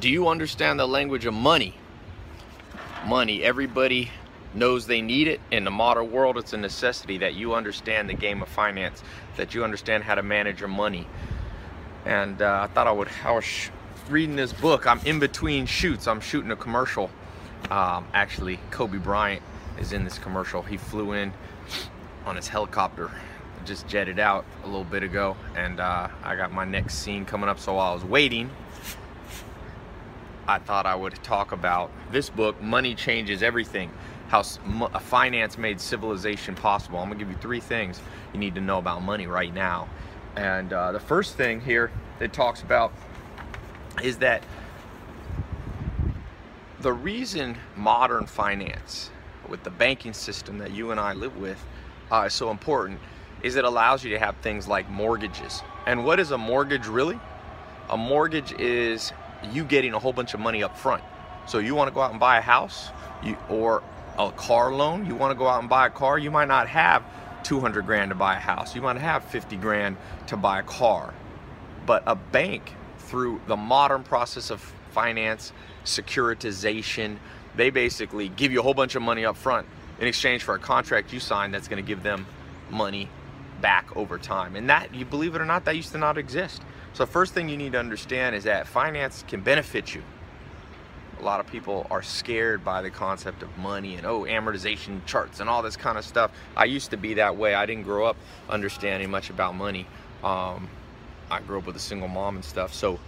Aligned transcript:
Do 0.00 0.08
you 0.08 0.28
understand 0.28 0.80
the 0.80 0.88
language 0.88 1.26
of 1.26 1.34
money? 1.34 1.74
Money, 3.04 3.42
everybody 3.42 4.10
knows 4.54 4.86
they 4.86 5.02
need 5.02 5.28
it. 5.28 5.42
In 5.50 5.64
the 5.64 5.70
modern 5.70 6.10
world, 6.10 6.38
it's 6.38 6.54
a 6.54 6.56
necessity 6.56 7.18
that 7.18 7.34
you 7.34 7.52
understand 7.52 8.08
the 8.08 8.14
game 8.14 8.40
of 8.40 8.48
finance, 8.48 9.02
that 9.36 9.52
you 9.52 9.62
understand 9.62 10.04
how 10.04 10.14
to 10.14 10.22
manage 10.22 10.58
your 10.58 10.70
money. 10.70 11.06
And 12.06 12.40
uh, 12.40 12.60
I 12.62 12.72
thought 12.72 12.86
I 12.86 12.92
would, 12.92 13.08
I 13.26 13.32
was 13.32 13.44
reading 14.08 14.36
this 14.36 14.54
book. 14.54 14.86
I'm 14.86 15.00
in 15.00 15.18
between 15.18 15.66
shoots. 15.66 16.08
I'm 16.08 16.22
shooting 16.22 16.50
a 16.50 16.56
commercial. 16.56 17.10
Um, 17.70 18.06
actually, 18.14 18.58
Kobe 18.70 18.96
Bryant 18.96 19.42
is 19.78 19.92
in 19.92 20.04
this 20.04 20.18
commercial. 20.18 20.62
He 20.62 20.78
flew 20.78 21.12
in 21.12 21.30
on 22.24 22.36
his 22.36 22.48
helicopter, 22.48 23.10
just 23.66 23.86
jetted 23.86 24.18
out 24.18 24.46
a 24.64 24.66
little 24.66 24.84
bit 24.84 25.02
ago, 25.02 25.36
and 25.54 25.78
uh, 25.78 26.08
I 26.24 26.36
got 26.36 26.54
my 26.54 26.64
next 26.64 26.94
scene 27.00 27.26
coming 27.26 27.50
up. 27.50 27.58
So 27.58 27.74
while 27.74 27.90
I 27.90 27.94
was 27.94 28.04
waiting, 28.04 28.48
I 30.50 30.58
thought 30.58 30.84
I 30.84 30.96
would 30.96 31.14
talk 31.22 31.52
about 31.52 31.92
this 32.10 32.28
book, 32.28 32.60
Money 32.60 32.96
Changes 32.96 33.40
Everything 33.40 33.88
How 34.26 34.42
Finance 34.42 35.56
Made 35.56 35.80
Civilization 35.80 36.56
Possible. 36.56 36.98
I'm 36.98 37.06
gonna 37.06 37.20
give 37.20 37.30
you 37.30 37.36
three 37.36 37.60
things 37.60 38.00
you 38.32 38.40
need 38.40 38.56
to 38.56 38.60
know 38.60 38.78
about 38.78 39.00
money 39.02 39.28
right 39.28 39.54
now. 39.54 39.88
And 40.34 40.72
uh, 40.72 40.90
the 40.90 40.98
first 40.98 41.36
thing 41.36 41.60
here 41.60 41.92
it 42.18 42.32
talks 42.32 42.62
about 42.62 42.92
is 44.02 44.18
that 44.18 44.42
the 46.80 46.92
reason 46.92 47.56
modern 47.76 48.26
finance, 48.26 49.10
with 49.48 49.62
the 49.62 49.70
banking 49.70 50.12
system 50.12 50.58
that 50.58 50.72
you 50.72 50.90
and 50.90 50.98
I 50.98 51.12
live 51.12 51.36
with, 51.36 51.64
uh, 52.10 52.24
is 52.26 52.34
so 52.34 52.50
important 52.50 52.98
is 53.44 53.54
it 53.54 53.64
allows 53.64 54.02
you 54.02 54.10
to 54.10 54.18
have 54.18 54.34
things 54.38 54.66
like 54.66 54.90
mortgages. 54.90 55.62
And 55.86 56.04
what 56.04 56.18
is 56.18 56.32
a 56.32 56.38
mortgage 56.38 56.88
really? 56.88 57.20
A 57.88 57.96
mortgage 57.96 58.52
is 58.58 59.12
you 59.52 59.64
getting 59.64 59.94
a 59.94 59.98
whole 59.98 60.12
bunch 60.12 60.34
of 60.34 60.40
money 60.40 60.62
up 60.62 60.76
front. 60.76 61.02
So 61.46 61.58
you 61.58 61.74
want 61.74 61.88
to 61.88 61.94
go 61.94 62.00
out 62.00 62.10
and 62.10 62.20
buy 62.20 62.38
a 62.38 62.42
house 62.42 62.90
you, 63.22 63.36
or 63.48 63.82
a 64.18 64.30
car 64.32 64.72
loan, 64.72 65.06
you 65.06 65.14
want 65.14 65.32
to 65.32 65.38
go 65.38 65.46
out 65.46 65.60
and 65.60 65.68
buy 65.68 65.86
a 65.86 65.90
car, 65.90 66.18
you 66.18 66.30
might 66.30 66.48
not 66.48 66.68
have 66.68 67.04
200 67.44 67.86
grand 67.86 68.10
to 68.10 68.14
buy 68.14 68.36
a 68.36 68.40
house. 68.40 68.74
You 68.74 68.82
might 68.82 68.96
have 68.96 69.24
50 69.24 69.56
grand 69.56 69.96
to 70.26 70.36
buy 70.36 70.60
a 70.60 70.62
car. 70.62 71.14
But 71.86 72.02
a 72.06 72.14
bank, 72.14 72.74
through 72.98 73.40
the 73.46 73.56
modern 73.56 74.02
process 74.02 74.50
of 74.50 74.60
finance, 74.90 75.52
securitization, 75.84 77.16
they 77.56 77.70
basically 77.70 78.28
give 78.28 78.52
you 78.52 78.60
a 78.60 78.62
whole 78.62 78.74
bunch 78.74 78.94
of 78.94 79.02
money 79.02 79.24
up 79.24 79.36
front 79.36 79.66
in 79.98 80.06
exchange 80.06 80.42
for 80.42 80.54
a 80.54 80.58
contract 80.58 81.12
you 81.12 81.20
sign 81.20 81.50
that's 81.50 81.68
going 81.68 81.82
to 81.82 81.86
give 81.86 82.02
them 82.02 82.26
money 82.70 83.08
back 83.60 83.96
over 83.96 84.18
time. 84.18 84.56
And 84.56 84.68
that, 84.70 84.94
you 84.94 85.04
believe 85.04 85.34
it 85.34 85.40
or 85.40 85.44
not, 85.44 85.64
that 85.64 85.76
used 85.76 85.92
to 85.92 85.98
not 85.98 86.18
exist. 86.18 86.62
So 86.92 87.06
first 87.06 87.34
thing 87.34 87.48
you 87.48 87.56
need 87.56 87.72
to 87.72 87.78
understand 87.78 88.34
is 88.34 88.44
that 88.44 88.66
finance 88.66 89.24
can 89.28 89.40
benefit 89.40 89.94
you. 89.94 90.02
A 91.18 91.22
lot 91.22 91.38
of 91.38 91.46
people 91.46 91.86
are 91.90 92.02
scared 92.02 92.64
by 92.64 92.80
the 92.82 92.90
concept 92.90 93.42
of 93.42 93.56
money 93.58 93.96
and 93.96 94.06
oh 94.06 94.22
amortization 94.22 95.04
charts 95.04 95.40
and 95.40 95.50
all 95.50 95.62
this 95.62 95.76
kind 95.76 95.98
of 95.98 96.04
stuff. 96.04 96.32
I 96.56 96.64
used 96.64 96.90
to 96.90 96.96
be 96.96 97.14
that 97.14 97.36
way. 97.36 97.54
I 97.54 97.66
didn't 97.66 97.84
grow 97.84 98.06
up 98.06 98.16
understanding 98.48 99.10
much 99.10 99.28
about 99.28 99.54
money. 99.54 99.86
Um, 100.24 100.68
I 101.30 101.40
grew 101.40 101.58
up 101.58 101.66
with 101.66 101.76
a 101.76 101.80
single 101.80 102.08
mom 102.08 102.36
and 102.36 102.44
stuff, 102.44 102.72
so 102.72 102.98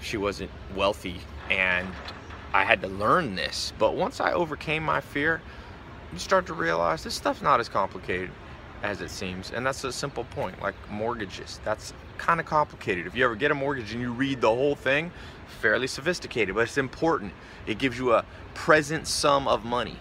she 0.00 0.16
wasn't 0.16 0.50
wealthy 0.74 1.20
and 1.50 1.88
I 2.52 2.64
had 2.64 2.82
to 2.82 2.88
learn 2.88 3.34
this. 3.34 3.72
But 3.78 3.94
once 3.94 4.20
I 4.20 4.32
overcame 4.32 4.82
my 4.82 5.00
fear, 5.00 5.40
you 6.12 6.18
start 6.18 6.46
to 6.46 6.54
realize 6.54 7.02
this 7.04 7.14
stuff's 7.14 7.42
not 7.42 7.60
as 7.60 7.68
complicated 7.68 8.30
as 8.82 9.00
it 9.00 9.10
seems. 9.10 9.50
And 9.50 9.64
that's 9.64 9.84
a 9.84 9.92
simple 9.92 10.24
point, 10.24 10.60
like 10.60 10.74
mortgages. 10.90 11.60
That's 11.64 11.92
kind 12.18 12.40
of 12.40 12.46
complicated. 12.46 13.06
If 13.06 13.14
you 13.14 13.24
ever 13.24 13.36
get 13.36 13.50
a 13.50 13.54
mortgage 13.54 13.92
and 13.92 14.00
you 14.00 14.12
read 14.12 14.40
the 14.40 14.48
whole 14.48 14.74
thing, 14.74 15.12
fairly 15.60 15.86
sophisticated, 15.86 16.54
but 16.54 16.62
it's 16.62 16.78
important. 16.78 17.32
It 17.66 17.78
gives 17.78 17.98
you 17.98 18.12
a 18.12 18.24
present 18.54 19.06
sum 19.06 19.46
of 19.46 19.64
money 19.64 19.96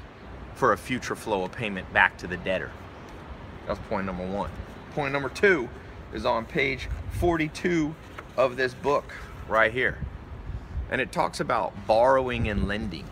for 0.56 0.74
a 0.74 0.78
future 0.78 1.16
flow 1.16 1.44
of 1.44 1.52
payment 1.52 1.92
back 1.94 2.18
to 2.20 2.28
the 2.28 2.38
debtor. 2.38 2.72
That's 3.68 3.80
point 3.90 4.06
number 4.06 4.26
one. 4.26 4.50
Point 4.94 5.14
number 5.14 5.30
two 5.30 5.70
is 6.14 6.26
on 6.26 6.46
page 6.46 6.90
42 7.14 7.96
of 8.38 8.58
this 8.58 8.74
book 8.74 9.14
right 9.48 9.72
here. 9.72 9.98
And 10.90 11.00
it 11.00 11.12
talks 11.12 11.40
about 11.40 11.74
borrowing 11.88 12.50
and 12.50 12.68
lending. 12.68 13.06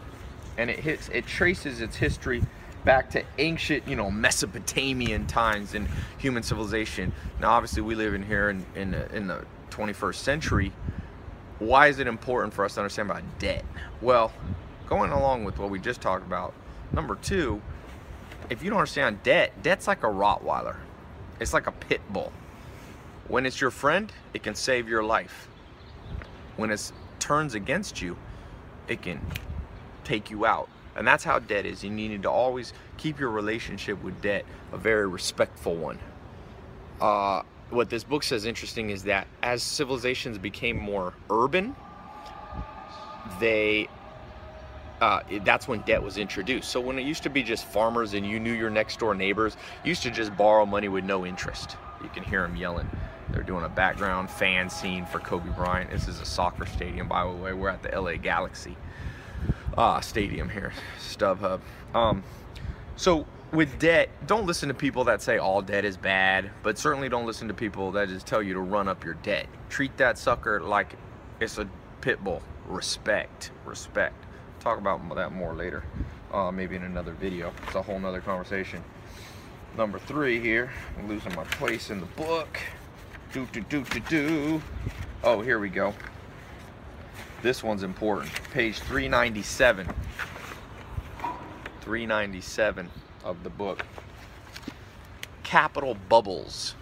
And 0.57 0.69
it 0.69 0.79
hits 0.79 1.07
it 1.09 1.25
traces 1.25 1.79
its 1.79 1.95
history 1.95 2.43
back 2.89 3.11
to 3.11 3.23
ancient, 3.37 3.87
you 3.87 3.95
know, 3.95 4.09
Mesopotamian 4.09 5.27
times 5.27 5.75
in 5.75 5.87
human 6.17 6.41
civilization. 6.41 7.13
Now, 7.39 7.51
obviously, 7.51 7.83
we 7.83 7.93
live 7.93 8.15
in 8.15 8.23
here 8.23 8.49
in, 8.49 8.65
in, 8.73 8.89
the, 8.89 9.15
in 9.15 9.27
the 9.27 9.45
21st 9.69 10.15
century. 10.15 10.71
Why 11.59 11.85
is 11.85 11.99
it 11.99 12.07
important 12.07 12.51
for 12.51 12.65
us 12.65 12.73
to 12.73 12.79
understand 12.79 13.11
about 13.11 13.21
debt? 13.37 13.63
Well, 14.01 14.31
going 14.87 15.11
along 15.11 15.43
with 15.43 15.59
what 15.59 15.69
we 15.69 15.77
just 15.77 16.01
talked 16.01 16.25
about, 16.25 16.55
number 16.91 17.13
two, 17.13 17.61
if 18.49 18.63
you 18.63 18.71
don't 18.71 18.79
understand 18.79 19.21
debt, 19.21 19.61
debt's 19.61 19.87
like 19.87 20.01
a 20.01 20.07
Rottweiler. 20.07 20.77
It's 21.39 21.53
like 21.53 21.67
a 21.67 21.71
pit 21.71 22.01
bull. 22.09 22.33
When 23.27 23.45
it's 23.45 23.61
your 23.61 23.69
friend, 23.69 24.11
it 24.33 24.41
can 24.41 24.55
save 24.55 24.89
your 24.89 25.03
life. 25.03 25.47
When 26.57 26.71
it 26.71 26.91
turns 27.19 27.53
against 27.53 28.01
you, 28.01 28.17
it 28.87 29.03
can 29.03 29.21
take 30.03 30.31
you 30.31 30.47
out. 30.47 30.69
And 30.95 31.07
that's 31.07 31.23
how 31.23 31.39
debt 31.39 31.65
is. 31.65 31.83
You 31.83 31.89
need 31.89 32.23
to 32.23 32.29
always 32.29 32.73
keep 32.97 33.19
your 33.19 33.29
relationship 33.29 34.03
with 34.03 34.21
debt 34.21 34.45
a 34.71 34.77
very 34.77 35.07
respectful 35.07 35.75
one. 35.75 35.99
Uh, 36.99 37.43
what 37.69 37.89
this 37.89 38.03
book 38.03 38.23
says 38.23 38.45
interesting 38.45 38.89
is 38.89 39.03
that 39.03 39.27
as 39.43 39.61
civilizations 39.63 40.37
became 40.37 40.77
more 40.77 41.13
urban, 41.29 41.75
they 43.39 43.87
uh, 45.01 45.21
that's 45.43 45.67
when 45.67 45.79
debt 45.81 46.03
was 46.03 46.17
introduced. 46.17 46.69
So 46.69 46.81
when 46.81 46.99
it 46.99 47.03
used 47.03 47.23
to 47.23 47.29
be 47.29 47.41
just 47.41 47.65
farmers 47.65 48.13
and 48.15 48.25
you 48.25 48.37
knew 48.37 48.51
your 48.51 48.69
next 48.69 48.99
door 48.99 49.15
neighbors, 49.15 49.55
used 49.85 50.03
to 50.03 50.11
just 50.11 50.35
borrow 50.35 50.65
money 50.65 50.89
with 50.89 51.05
no 51.05 51.25
interest. 51.25 51.77
You 52.03 52.09
can 52.09 52.23
hear 52.23 52.41
them 52.41 52.57
yelling. 52.57 52.89
They're 53.29 53.43
doing 53.43 53.63
a 53.63 53.69
background 53.69 54.29
fan 54.29 54.69
scene 54.69 55.05
for 55.05 55.19
Kobe 55.19 55.49
Bryant. 55.51 55.91
This 55.91 56.07
is 56.09 56.19
a 56.19 56.25
soccer 56.25 56.65
stadium, 56.65 57.07
by 57.07 57.23
the 57.23 57.31
way. 57.31 57.53
We're 57.53 57.69
at 57.69 57.81
the 57.81 57.97
LA 57.97 58.15
Galaxy 58.15 58.75
uh, 59.77 60.01
stadium 60.01 60.49
here, 60.49 60.73
StubHub. 60.99 61.61
Um, 61.93 62.23
so 62.95 63.25
with 63.51 63.79
debt, 63.79 64.09
don't 64.27 64.45
listen 64.45 64.69
to 64.69 64.75
people 64.75 65.03
that 65.05 65.21
say 65.21 65.37
all 65.37 65.61
debt 65.61 65.85
is 65.85 65.97
bad, 65.97 66.51
but 66.63 66.77
certainly 66.77 67.09
don't 67.09 67.25
listen 67.25 67.47
to 67.47 67.53
people 67.53 67.91
that 67.93 68.09
just 68.09 68.27
tell 68.27 68.43
you 68.43 68.53
to 68.53 68.59
run 68.59 68.87
up 68.87 69.03
your 69.03 69.15
debt. 69.15 69.47
Treat 69.69 69.95
that 69.97 70.17
sucker 70.17 70.61
like 70.61 70.95
it's 71.39 71.57
a 71.57 71.67
pit 72.01 72.23
bull. 72.23 72.41
Respect, 72.67 73.51
respect. 73.65 74.25
Talk 74.59 74.77
about 74.77 75.15
that 75.15 75.31
more 75.31 75.55
later, 75.55 75.83
uh, 76.31 76.51
maybe 76.51 76.75
in 76.75 76.83
another 76.83 77.13
video. 77.13 77.51
It's 77.65 77.75
a 77.75 77.81
whole 77.81 77.99
nother 77.99 78.21
conversation. 78.21 78.83
Number 79.77 79.99
three 79.99 80.39
here, 80.39 80.71
I'm 80.97 81.07
losing 81.07 81.33
my 81.35 81.43
place 81.45 81.89
in 81.89 81.99
the 81.99 82.05
book. 82.07 82.59
Do, 83.33 83.47
do, 83.51 83.61
do, 83.61 83.83
do, 83.83 83.99
do. 84.01 84.61
Oh, 85.23 85.41
here 85.41 85.59
we 85.59 85.69
go. 85.69 85.93
This 87.41 87.63
one's 87.63 87.83
important. 87.83 88.31
Page 88.51 88.79
397. 88.79 89.87
397 91.81 92.89
of 93.23 93.43
the 93.43 93.49
book. 93.49 93.85
Capital 95.43 95.95
bubbles. 96.09 96.75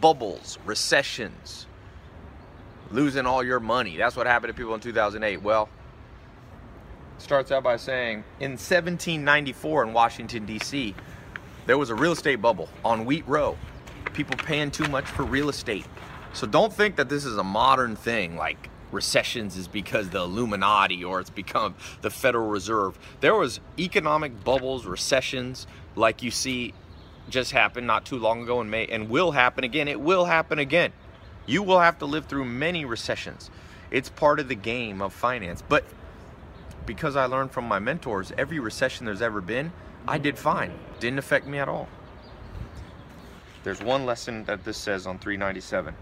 Bubbles, 0.00 0.58
recessions, 0.66 1.66
losing 2.90 3.24
all 3.24 3.42
your 3.42 3.58
money. 3.58 3.96
That's 3.96 4.16
what 4.16 4.26
happened 4.26 4.50
to 4.50 4.54
people 4.54 4.74
in 4.74 4.80
2008. 4.80 5.40
Well, 5.42 5.68
starts 7.16 7.50
out 7.50 7.62
by 7.62 7.76
saying 7.76 8.24
in 8.38 8.52
1794 8.52 9.84
in 9.84 9.92
Washington, 9.94 10.44
D.C., 10.44 10.94
there 11.66 11.78
was 11.78 11.90
a 11.90 11.94
real 11.94 12.12
estate 12.12 12.42
bubble 12.42 12.68
on 12.84 13.04
Wheat 13.06 13.26
Row. 13.26 13.56
People 14.12 14.36
paying 14.36 14.70
too 14.70 14.88
much 14.88 15.06
for 15.06 15.22
real 15.22 15.48
estate. 15.48 15.86
So 16.32 16.46
don't 16.46 16.72
think 16.72 16.96
that 16.96 17.08
this 17.08 17.24
is 17.24 17.36
a 17.38 17.44
modern 17.44 17.96
thing 17.96 18.36
like 18.36 18.68
recessions 18.92 19.56
is 19.56 19.68
because 19.68 20.10
the 20.10 20.18
Illuminati 20.18 21.04
or 21.04 21.20
it's 21.20 21.30
become 21.30 21.74
the 22.02 22.10
Federal 22.10 22.48
Reserve. 22.48 22.98
There 23.20 23.34
was 23.34 23.60
economic 23.78 24.44
bubbles, 24.44 24.86
recessions 24.86 25.66
like 25.96 26.22
you 26.22 26.30
see 26.30 26.74
just 27.28 27.52
happened 27.52 27.86
not 27.86 28.06
too 28.06 28.18
long 28.18 28.42
ago 28.42 28.60
in 28.60 28.70
May 28.70 28.86
and 28.86 29.08
will 29.08 29.32
happen 29.32 29.64
again. 29.64 29.88
It 29.88 30.00
will 30.00 30.24
happen 30.24 30.58
again. 30.58 30.92
You 31.46 31.62
will 31.62 31.80
have 31.80 31.98
to 31.98 32.06
live 32.06 32.26
through 32.26 32.44
many 32.44 32.84
recessions. 32.84 33.50
It's 33.90 34.08
part 34.08 34.40
of 34.40 34.48
the 34.48 34.54
game 34.54 35.00
of 35.00 35.12
finance. 35.12 35.62
But 35.66 35.84
because 36.86 37.16
I 37.16 37.26
learned 37.26 37.52
from 37.52 37.66
my 37.66 37.78
mentors, 37.78 38.32
every 38.38 38.58
recession 38.58 39.06
there's 39.06 39.22
ever 39.22 39.40
been, 39.40 39.72
I 40.06 40.18
did 40.18 40.38
fine. 40.38 40.72
Didn't 41.00 41.18
affect 41.18 41.46
me 41.46 41.58
at 41.58 41.68
all. 41.68 41.88
There's 43.64 43.82
one 43.82 44.06
lesson 44.06 44.44
that 44.44 44.64
this 44.64 44.78
says 44.78 45.06
on 45.06 45.18
397. 45.18 45.94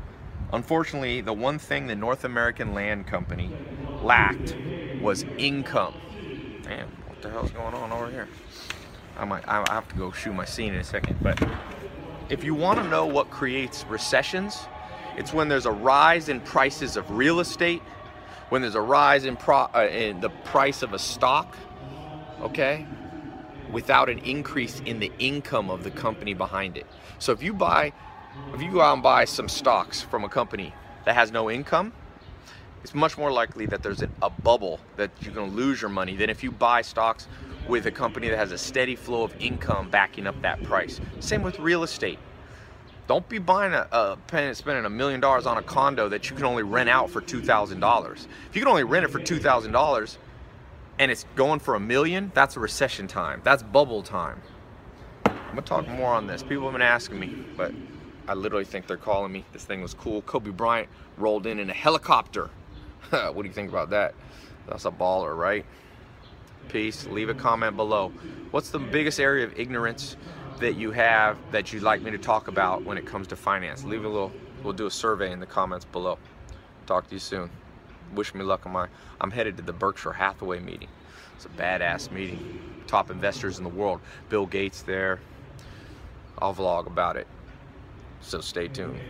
Unfortunately, 0.52 1.20
the 1.20 1.32
one 1.32 1.58
thing 1.58 1.86
the 1.86 1.96
North 1.96 2.24
American 2.24 2.72
Land 2.72 3.06
Company 3.06 3.50
lacked 4.02 4.56
was 5.00 5.24
income. 5.38 5.94
Damn, 6.62 6.88
what 7.06 7.20
the 7.20 7.30
hell's 7.30 7.50
going 7.50 7.74
on 7.74 7.92
over 7.92 8.10
here? 8.10 8.28
I 9.18 9.24
might, 9.24 9.46
I 9.48 9.64
have 9.72 9.88
to 9.88 9.96
go 9.96 10.12
shoot 10.12 10.32
my 10.32 10.44
scene 10.44 10.74
in 10.74 10.80
a 10.80 10.84
second, 10.84 11.18
but 11.22 11.42
if 12.28 12.44
you 12.44 12.54
want 12.54 12.78
to 12.78 12.88
know 12.88 13.06
what 13.06 13.30
creates 13.30 13.84
recessions, 13.86 14.66
it's 15.16 15.32
when 15.32 15.48
there's 15.48 15.66
a 15.66 15.72
rise 15.72 16.28
in 16.28 16.40
prices 16.40 16.96
of 16.96 17.10
real 17.10 17.40
estate, 17.40 17.82
when 18.50 18.62
there's 18.62 18.74
a 18.74 18.80
rise 18.80 19.24
in, 19.24 19.36
uh, 19.48 19.88
in 19.90 20.20
the 20.20 20.28
price 20.28 20.82
of 20.82 20.92
a 20.92 20.98
stock, 20.98 21.56
okay, 22.40 22.86
without 23.72 24.08
an 24.08 24.18
increase 24.18 24.80
in 24.84 25.00
the 25.00 25.10
income 25.18 25.70
of 25.70 25.82
the 25.82 25.90
company 25.90 26.34
behind 26.34 26.76
it. 26.76 26.86
So 27.18 27.32
if 27.32 27.42
you 27.42 27.52
buy, 27.54 27.92
if 28.54 28.62
you 28.62 28.70
go 28.70 28.80
out 28.80 28.94
and 28.94 29.02
buy 29.02 29.24
some 29.24 29.48
stocks 29.48 30.02
from 30.02 30.24
a 30.24 30.28
company 30.28 30.72
that 31.04 31.14
has 31.14 31.30
no 31.30 31.50
income, 31.50 31.92
it's 32.82 32.94
much 32.94 33.18
more 33.18 33.32
likely 33.32 33.66
that 33.66 33.82
there's 33.82 34.02
a 34.02 34.30
bubble 34.30 34.80
that 34.96 35.10
you're 35.20 35.34
going 35.34 35.50
to 35.50 35.56
lose 35.56 35.80
your 35.80 35.90
money 35.90 36.14
than 36.16 36.30
if 36.30 36.44
you 36.44 36.52
buy 36.52 36.82
stocks 36.82 37.26
with 37.68 37.86
a 37.86 37.90
company 37.90 38.28
that 38.28 38.36
has 38.36 38.52
a 38.52 38.58
steady 38.58 38.94
flow 38.94 39.24
of 39.24 39.34
income 39.40 39.90
backing 39.90 40.26
up 40.26 40.40
that 40.42 40.62
price. 40.62 41.00
Same 41.18 41.42
with 41.42 41.58
real 41.58 41.82
estate. 41.82 42.18
Don't 43.08 43.28
be 43.28 43.38
buying 43.38 43.72
a, 43.72 43.88
a 43.92 44.54
spending 44.54 44.84
a 44.84 44.90
million 44.90 45.20
dollars 45.20 45.46
on 45.46 45.58
a 45.58 45.62
condo 45.62 46.08
that 46.08 46.30
you 46.30 46.36
can 46.36 46.44
only 46.44 46.62
rent 46.62 46.88
out 46.88 47.10
for 47.10 47.20
two 47.20 47.40
thousand 47.40 47.80
dollars. 47.80 48.26
If 48.48 48.56
you 48.56 48.62
can 48.62 48.68
only 48.68 48.84
rent 48.84 49.04
it 49.04 49.10
for 49.10 49.20
two 49.20 49.38
thousand 49.38 49.72
dollars, 49.72 50.18
and 50.98 51.10
it's 51.10 51.24
going 51.34 51.60
for 51.60 51.74
a 51.74 51.80
million, 51.80 52.32
that's 52.34 52.56
a 52.56 52.60
recession 52.60 53.06
time. 53.06 53.40
That's 53.44 53.62
bubble 53.62 54.02
time. 54.02 54.42
I'm 55.24 55.36
gonna 55.50 55.62
talk 55.62 55.88
more 55.88 56.12
on 56.12 56.26
this. 56.26 56.42
People 56.42 56.64
have 56.64 56.72
been 56.72 56.82
asking 56.82 57.20
me, 57.20 57.44
but 57.56 57.72
I 58.28 58.34
literally 58.34 58.64
think 58.64 58.86
they're 58.86 58.96
calling 58.96 59.32
me. 59.32 59.44
This 59.52 59.64
thing 59.64 59.82
was 59.82 59.94
cool. 59.94 60.22
Kobe 60.22 60.50
Bryant 60.50 60.88
rolled 61.16 61.46
in 61.46 61.58
in 61.58 61.70
a 61.70 61.74
helicopter. 61.74 62.50
what 63.10 63.36
do 63.36 63.44
you 63.44 63.52
think 63.52 63.70
about 63.70 63.90
that? 63.90 64.14
That's 64.68 64.84
a 64.84 64.90
baller, 64.90 65.36
right? 65.36 65.64
Peace. 66.68 67.06
Leave 67.06 67.28
a 67.28 67.34
comment 67.34 67.76
below. 67.76 68.12
What's 68.50 68.70
the 68.70 68.80
biggest 68.80 69.20
area 69.20 69.44
of 69.44 69.58
ignorance 69.58 70.16
that 70.58 70.74
you 70.74 70.90
have 70.90 71.38
that 71.52 71.72
you'd 71.72 71.84
like 71.84 72.02
me 72.02 72.10
to 72.10 72.18
talk 72.18 72.48
about 72.48 72.82
when 72.82 72.98
it 72.98 73.06
comes 73.06 73.28
to 73.28 73.36
finance? 73.36 73.84
Leave 73.84 74.04
a 74.04 74.08
little, 74.08 74.32
we'll 74.64 74.72
do 74.72 74.86
a 74.86 74.90
survey 74.90 75.30
in 75.30 75.38
the 75.38 75.46
comments 75.46 75.84
below. 75.84 76.18
Talk 76.86 77.06
to 77.08 77.14
you 77.14 77.20
soon. 77.20 77.50
Wish 78.14 78.34
me 78.34 78.42
luck 78.42 78.66
on 78.66 78.72
my, 78.72 78.88
I'm 79.20 79.30
headed 79.30 79.56
to 79.58 79.62
the 79.62 79.72
Berkshire 79.72 80.12
Hathaway 80.12 80.58
meeting. 80.58 80.88
It's 81.36 81.44
a 81.44 81.48
badass 81.50 82.10
meeting. 82.10 82.60
Top 82.88 83.10
investors 83.10 83.58
in 83.58 83.64
the 83.64 83.70
world. 83.70 84.00
Bill 84.28 84.46
Gates 84.46 84.82
there. 84.82 85.20
I'll 86.38 86.54
vlog 86.54 86.86
about 86.86 87.16
it. 87.16 87.26
So 88.20 88.40
stay 88.40 88.68
tuned. 88.68 89.00